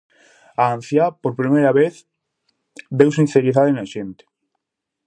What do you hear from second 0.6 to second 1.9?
A anciá, por primeira